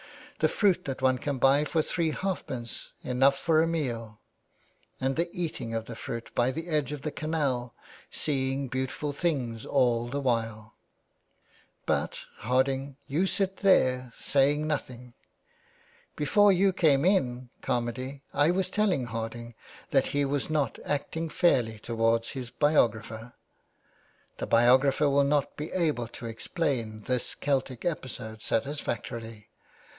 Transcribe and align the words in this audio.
The 0.39 0.47
fruit 0.47 0.85
that 0.85 1.03
one 1.03 1.19
can 1.19 1.37
buy 1.37 1.63
for 1.63 1.83
three 1.83 2.09
halfpence, 2.09 2.89
enough 3.03 3.37
for 3.37 3.61
a 3.61 3.67
meal. 3.67 4.19
And 4.99 5.15
the 5.15 5.29
eating 5.31 5.75
of 5.75 5.85
the 5.85 5.95
fruit 5.95 6.33
by 6.33 6.49
the 6.49 6.67
edge 6.67 6.91
of 6.91 7.03
the 7.03 7.11
canal— 7.11 7.75
seeing 8.09 8.67
beautiful 8.67 9.13
things 9.13 9.63
all 9.67 10.07
the 10.07 10.19
while. 10.19 10.73
But, 11.85 12.21
Harding, 12.37 12.97
you 13.05 13.27
sit 13.27 13.57
there 13.57 14.11
saying 14.17 14.65
nothing. 14.65 15.13
Before 16.15 16.51
you 16.51 16.73
came 16.73 17.05
in, 17.05 17.51
Carmady, 17.61 18.21
I 18.33 18.49
was 18.49 18.71
telling 18.71 19.05
Harding 19.05 19.51
418 19.51 19.51
THE 19.51 19.53
WAY 19.53 20.01
BACK. 20.01 20.05
that 20.05 20.11
he 20.13 20.25
was 20.25 20.49
not 20.49 20.79
acting 20.83 21.29
fairly 21.29 21.77
towards 21.77 22.29
his 22.31 22.49
biographer. 22.49 23.33
The 24.39 24.47
biographer 24.47 25.07
will 25.07 25.23
not 25.23 25.55
be 25.55 25.71
able 25.71 26.07
to 26.07 26.25
explain 26.25 27.03
this 27.03 27.35
Celtic 27.35 27.85
episode 27.85 28.41
satisfactorily. 28.41 29.49